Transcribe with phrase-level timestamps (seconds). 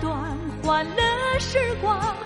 [0.00, 0.36] 段。
[0.62, 2.16] 欢乐时光，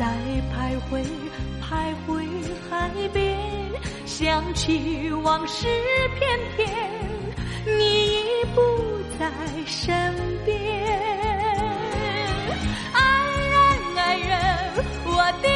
[0.00, 0.06] 在
[0.50, 1.04] 徘徊，
[1.60, 2.24] 徘徊
[2.70, 3.36] 海边，
[4.06, 5.66] 想起往事
[6.18, 6.66] 片片，
[7.66, 8.62] 你已不
[9.18, 9.30] 在
[9.66, 10.14] 身
[10.46, 10.56] 边。
[12.94, 12.98] 爱
[13.50, 14.38] 人，爱人，
[15.04, 15.48] 我的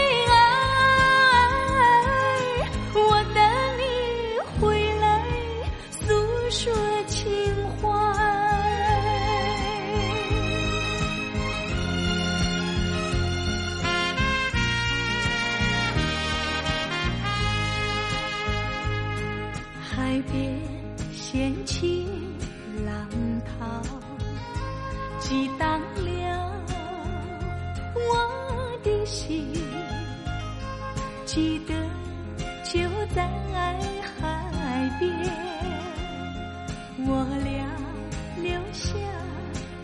[38.44, 38.94] 留下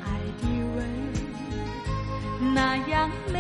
[0.05, 0.07] 爱
[0.43, 0.47] 的
[0.77, 0.79] 吻，
[2.55, 3.39] 那样美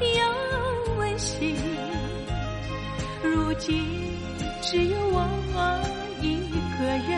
[0.00, 1.56] 又温馨。
[3.24, 4.02] 如今。
[4.64, 5.16] 只有我
[6.22, 6.36] 一
[6.78, 7.10] 个人，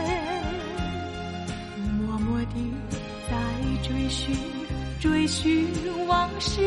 [2.00, 2.74] 默默地
[3.30, 3.32] 在
[3.86, 4.34] 追寻
[5.00, 5.68] 追寻
[6.08, 6.60] 往事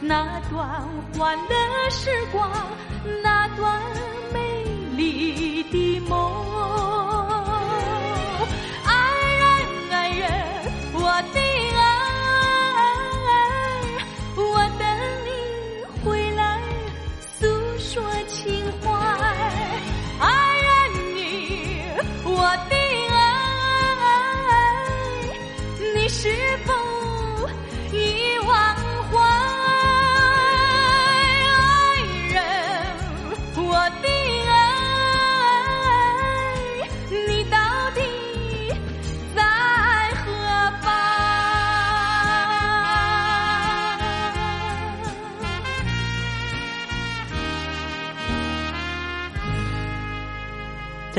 [0.00, 0.82] 那段
[1.16, 2.50] 欢乐时光，
[3.22, 3.80] 那段
[4.32, 4.64] 美
[4.96, 6.59] 丽的梦。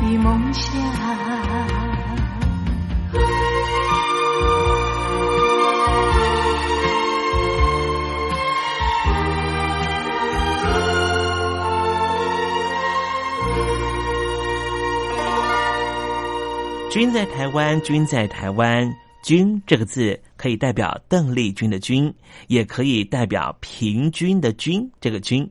[0.00, 0.72] 的梦想。
[16.90, 18.88] 君在台湾，君在台湾，
[19.24, 22.14] 君这个字可以代表邓丽君的君，
[22.46, 24.88] 也可以代表平均的均。
[25.00, 25.50] 这个均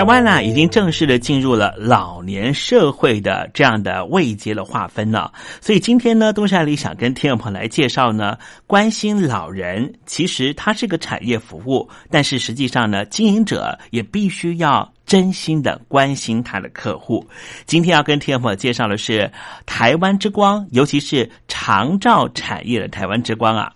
[0.00, 5.30] 台湾呢，已经正式的进入了老年社会的这样的位阶的划分了。
[5.60, 17.22] 所以今天呢，东山里想跟听众朋友来介绍呢，关心老人，其实它是个产业服务，但是实际上呢，经营者也必须要真心的关心他的客户。
[17.66, 19.30] 今天要跟听众朋友介绍的是
[19.66, 23.70] 台湾之光，尤其是长照产业的台湾之光啊。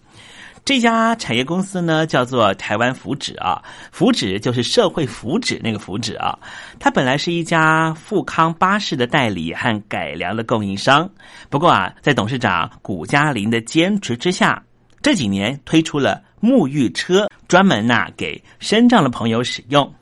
[0.65, 6.39] 这家产业公司呢，叫做台湾福祉啊，福祉就是社会福祉那个福祉啊。
[6.79, 11.07] 它本来是一家富康巴士的代理和改良的供应商，
[11.51, 14.63] 不过啊，在董事长谷嘉林的坚持之下，
[15.03, 19.93] 这几年推出了沐浴车，专门呐给身障的朋友使用。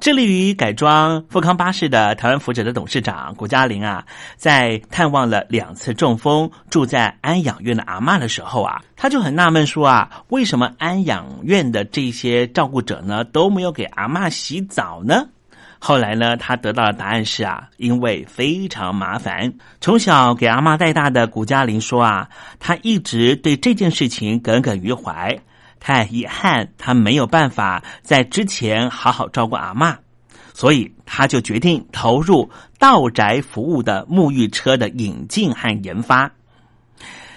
[0.00, 15.28] 致力于改装富康巴士的台湾福祉的董事长谷嘉玲啊，在探望了两次中风住在安养院的阿嬷的时候啊，他就很纳闷说啊，为什么安养院的这些照顾者呢都没有给阿嬷洗澡呢？
[15.78, 19.52] 后来呢，他得到的答案是啊，因为非常麻烦。
[19.82, 25.38] 从小给阿嬷带大的谷嘉玲说啊，他一直对这件事情耿耿于怀。
[25.80, 29.98] 太遗憾，他没有办法在之前好好照顾阿妈，
[30.54, 36.30] 所以他就决定投入道宅服务的沐浴车的引进和研发。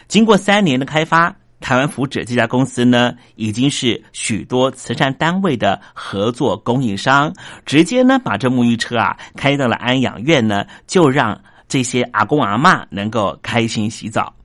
[0.07, 7.33] 经过三年的开发，台湾福祉这家公司呢，已经是许多慈善单位的合作供应商，
[7.65, 14.35] 直接呢把这沐浴车啊开到了安养院呢，就让这些阿公阿妈能够开心洗澡。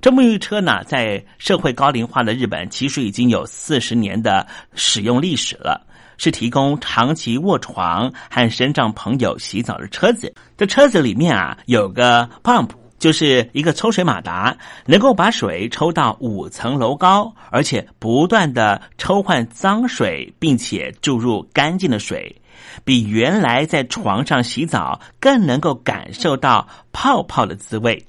[0.00, 5.84] 这沐浴车呢，在社会高龄化的日本，其实已经有四十年的使用历史了，
[6.18, 10.32] 是提供长期卧床和身障朋友洗澡的车子。
[10.56, 12.68] 这车子里面啊，有个 pump，
[13.00, 22.40] 就是一个抽水马达，能够把水抽到五层楼高，而且不断的抽换脏水，并且注入干净的水，
[22.84, 28.04] 比原来在床上洗澡更能够感受到泡泡的滋味。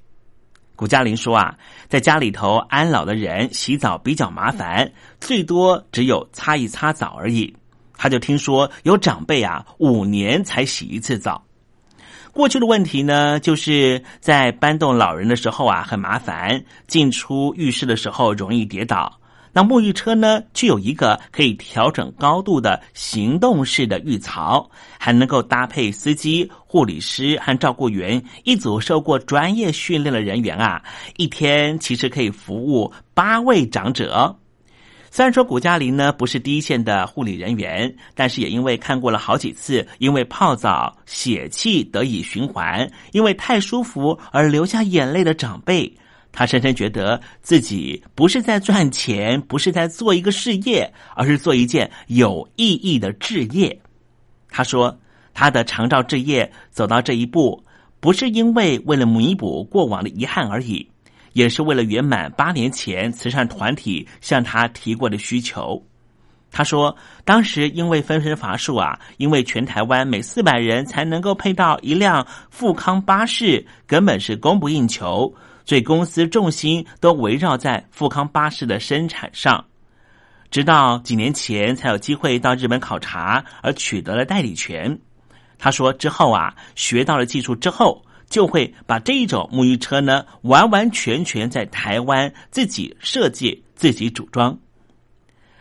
[0.79, 1.57] 古嘉玲说啊，
[1.89, 7.53] 在家里头安老的人洗澡比较麻烦，最多只有擦一擦澡而已。
[7.97, 11.43] 他就听说有长辈啊，五年才洗一次澡。
[12.31, 19.19] 过去的问题呢，就是在搬动老人的时候啊，很麻烦，进出浴室的时候容易跌倒。
[19.51, 30.81] 那沐浴车呢，具有一个可以调整高度的行动式的浴槽，还能够搭配司机、护理师和照顾员一组受过专业训练的人员啊，
[31.17, 34.35] 一天其实可以服务八位长者。
[35.11, 45.91] 虽然说古嘉玲呢不是第一线的护理人员，但是也因为看过了好几次因为泡澡血气得以循环，因为太舒服而流下眼泪的长辈。
[46.31, 53.77] 他深深觉得自己不是在赚钱，不是在做一个事业，而是做一件有意义的置业。
[54.49, 54.97] 他说
[55.33, 57.63] ：“他的长照置业走到这一步，
[57.99, 60.87] 不是因为为了弥补过往的遗憾而已，
[61.33, 65.83] 也是为了圆满八年前慈善团体向他提过的需求。”
[66.51, 66.95] 他说
[67.25, 75.33] ：“当时因为分身乏术啊，因为全台湾每四百人才能够配到一辆富康巴士，根本是供不应求。”
[75.69, 79.63] 所以公司重心都围绕在富康巴士的生产上。
[80.49, 84.97] 直到几年前才有机会到日本考察，而取得了代理权。
[85.59, 94.57] 他说之后啊，学到了技术之后，就会把这一种沐浴车呢，完完全全在台湾自己设计、自己组装。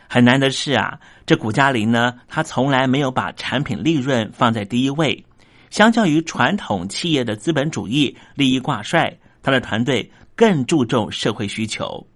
[0.08, 5.22] 很难的是啊，这古嘉林呢，他从来没有把产品利润放在第一位。
[5.68, 9.14] 相较于传统企业的资本主义利益挂帅，
[9.48, 12.06] 他的团队更注重社会需求。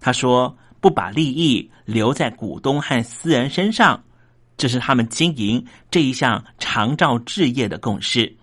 [0.00, 4.02] 他说：“不把利益留在股东和私人身上，
[4.56, 8.36] 这是他们经营这一项长照置业的共识。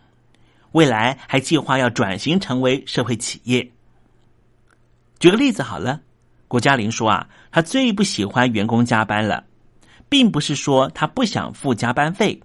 [0.71, 3.69] 未来还计划要转型成为社会企业。”
[5.19, 5.99] 举个例子好了，
[6.47, 9.43] 郭嘉玲说啊，他最不喜欢员工加班了，
[10.07, 12.41] 并不是说他不想付加班费，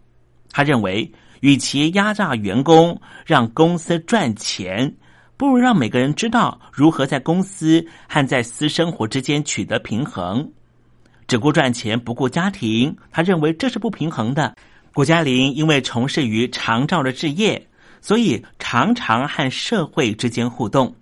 [0.50, 1.12] 他认为。
[1.40, 4.94] 与其压榨员工让公司赚钱，
[5.40, 10.46] 不如让每个人知道如何在公司和在私生活之间取得平衡。
[11.26, 14.54] 只顾赚钱不顾家庭，他认为这是不平衡的。
[14.92, 17.66] 郭嘉玲因为从事于长照的置业，
[18.02, 20.94] 所以常常和社会之间互动。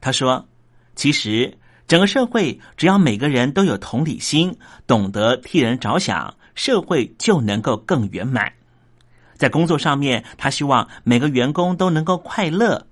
[0.00, 0.46] 他说
[0.94, 1.58] ：“其实
[1.88, 4.56] 整个社会只要每个人都有同理心，
[4.86, 8.52] 懂得替人着想，社会就能够更圆满。”
[9.34, 12.86] 在工作上面，他希望每个员工都能够快乐。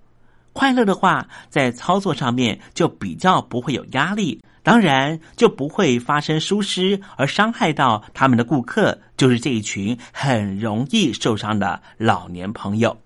[0.55, 12.97] 快乐的话，在操作上面就比较不会有压力，当然就不会发生疏失而伤害到他们的顾客，就是这一群很容易受伤的老年朋友。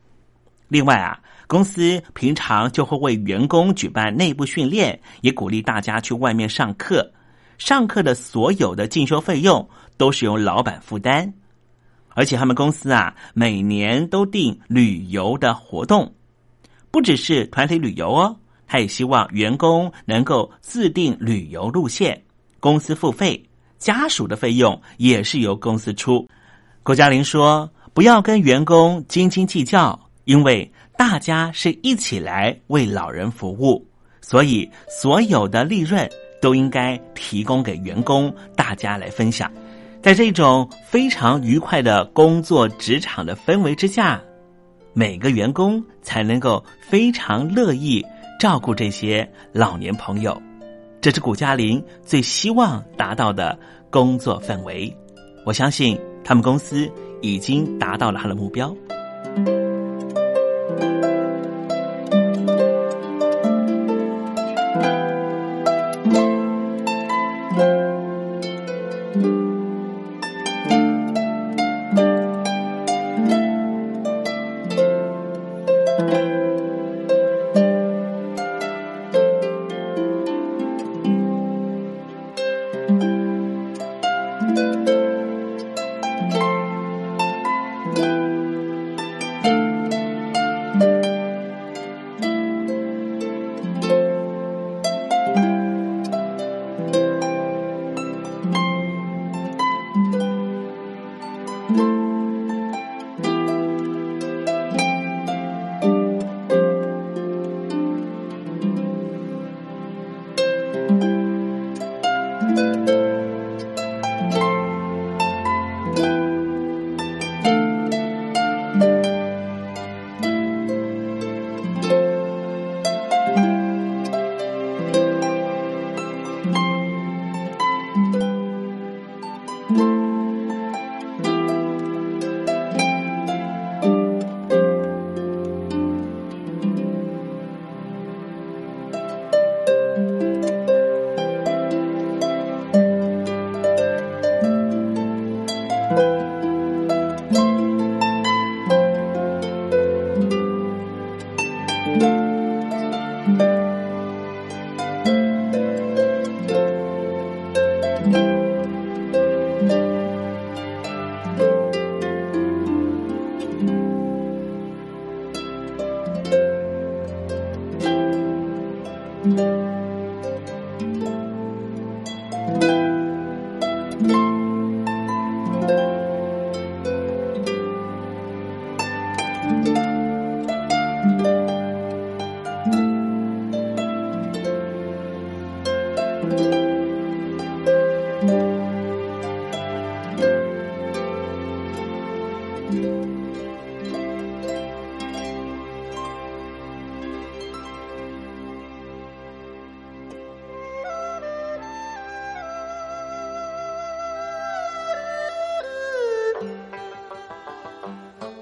[0.69, 7.11] 另外啊，公司平常就会为员工举办内部训练，也鼓励大家去外面上课。
[7.57, 11.33] 上课的所有的进修费用都是由老板负担。
[12.11, 16.12] 而且他们公司啊，每年都定旅游的活动，
[16.90, 22.23] 不只是团体旅游哦，他也希望员工能够自定旅游路线，
[22.61, 23.42] 公司付费，
[23.78, 26.26] 家属的费用也是由公司出。
[26.83, 33.87] 郭嘉玲说：“不要跟员工斤斤计较，因为大家是一起来为老人服务，
[34.20, 36.09] 所以所有的利润
[36.40, 39.53] 都应该提供给员工，大家来分享。”
[40.01, 44.22] 在这种非常愉快的工作职场的氛围之下，
[44.92, 48.05] 每个员工才能够非常乐意
[48.38, 50.40] 照顾这些老年朋友。
[51.01, 53.59] 这是谷嘉玲最希望达到的
[53.90, 54.94] 工作氛围。
[55.44, 56.90] 我相信他们公司
[57.22, 58.74] 已经达到了他的目标。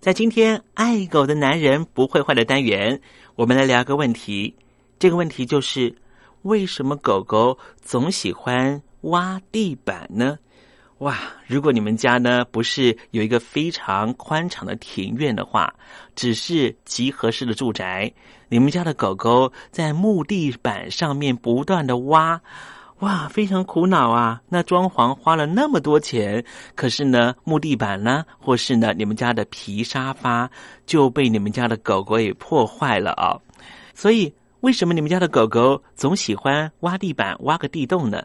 [0.00, 3.00] 在今天爱狗的男人不会坏的单元，
[3.34, 4.54] 我们来聊个问题。
[4.98, 5.94] 这个问题就是
[6.42, 10.38] 为什么狗狗总喜欢挖地板呢？
[10.98, 11.18] 哇！
[11.46, 15.74] 如果你们家呢不是有一个非常宽敞的庭院的话，
[16.14, 18.12] 只是集合式的住宅，
[18.48, 22.40] 你们家的狗狗在木地板上面不断的挖，
[23.00, 24.40] 哇，非常苦恼啊！
[24.48, 26.42] 那装潢花了那么多钱，
[26.74, 30.50] 可是呢，木地板呢，或是呢，你们家的皮沙发
[30.86, 33.36] 就被你们家的狗狗给破坏了啊！
[33.94, 38.22] 所以，为什么你们家的狗狗总喜欢挖地板、挖个地洞呢？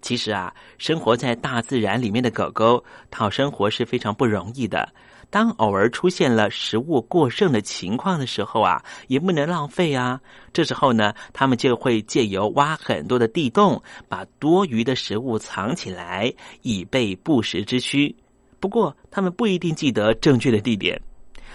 [0.00, 4.88] 其实啊，生活在大自然里面的狗狗讨生活是非常不容易的。
[5.34, 10.20] 当偶尔出现了食物过剩的情况的时候啊，也不能浪费啊。
[10.52, 18.14] 这时候呢，他们就会借由挖很多的地洞，把多余的食物藏起来，以备不时之需。
[18.60, 21.02] 不过，他们不一定记得正确的地点。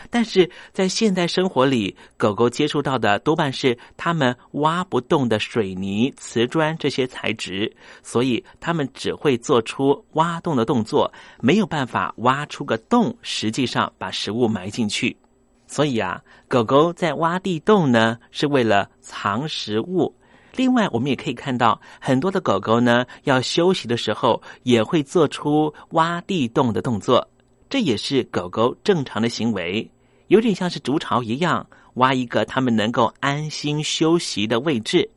[0.09, 15.15] 但是在现代生活里，狗狗接触到的多半是它们挖不动的水泥、瓷砖这些材质，所以它们只会做出挖洞的动作，没有办法挖出个洞，实际上把食物埋进去。
[15.67, 20.15] 所以啊，狗狗在挖地洞呢，是为了藏食物。
[20.55, 27.29] 另外，我们也可以看到很多的狗狗呢，要休息的时候也会做出挖地洞的动作。
[27.69, 29.87] 这也是狗狗正常的行为，
[30.29, 35.09] 有点像是筑巢一样，挖一个它们能够安心休息的位置。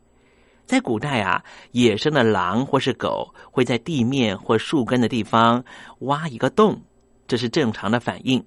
[0.66, 5.62] 在古代啊，野生的狼或是狗会在地面或树根的地方
[6.00, 6.80] 挖一个洞，
[7.28, 8.42] 这是正常的反应。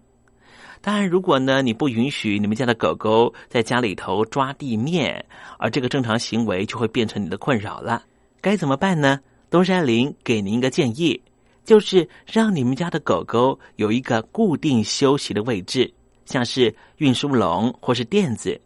[0.82, 5.24] 当然，如果呢你不允许你们家的狗狗在家里头抓地面，
[5.60, 8.04] 而这个正常行为就会变成你的困扰了。
[8.42, 9.20] 该怎么办呢？
[9.50, 11.22] 东山林给您一个建议。
[11.64, 15.92] 就是让你们家的狗狗有一个固定休息的位置，
[16.26, 18.60] 像是运输笼或是垫子。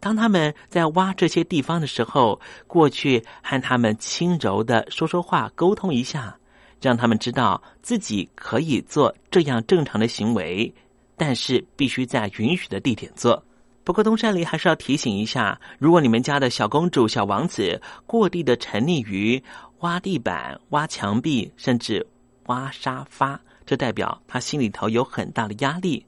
[0.00, 6.36] 当他们在挖这些地方的时候，过去和他们轻柔的说说话，沟通一下，
[6.80, 10.74] 让他们知道自己可以做这样正常的行为，
[11.16, 13.42] 但是必须在允许的地点做。
[13.82, 19.42] 不过东山里还是要提醒一下：如果你们家的小公主、小王子过地的沉溺于
[19.80, 22.06] 挖地板、挖墙壁，甚至
[22.46, 26.04] 挖沙发，这代表他心里头有很大的压力。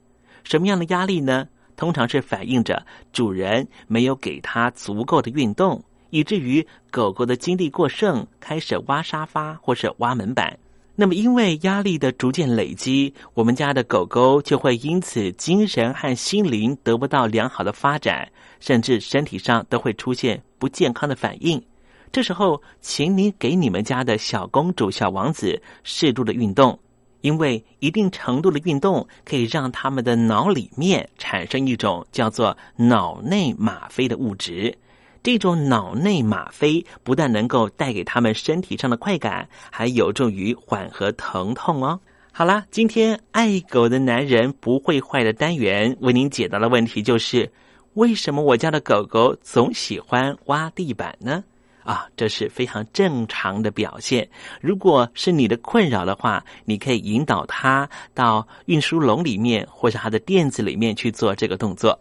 [0.47, 1.45] 什么样的压力呢？
[1.75, 10.57] 通常是反映着主人没有给他足够的运动，以至于狗狗的精力过剩，开始挖沙发或是挖门板。
[10.95, 18.31] 那么，因为压力的逐渐累积，我们家的狗狗就会因此精神和心灵得不到良好的发展，
[18.61, 21.61] 甚至身体上都会出现不健康的反应。
[22.09, 26.79] 这时候，请你给你们家的小公主、小王子适度的运动，
[27.27, 34.73] 因为一定程度的运动可以让他们的脑里面产生一种叫做脑内吗啡的物质。
[35.21, 41.99] 这种脑内吗啡不但能够带给他们身体上的快感，还有助于缓和疼痛哦。
[42.31, 47.51] 好啦，今天爱狗的男人不会坏的单元为您解答的问题就是：
[47.95, 51.43] 为什么我家的狗狗总喜欢挖地板呢？
[51.87, 54.27] 啊，这是非常正常的表现。
[54.59, 61.97] 如果是你的困扰的话，你可以引导它到运输笼里面或者它的垫子里面去做这个动作。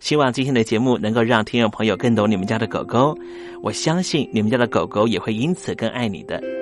[0.00, 3.16] 希望今天的节目能够让听众朋友更懂你们家的狗狗。
[3.62, 6.61] 我相信你们家的狗狗也会因此更爱你的。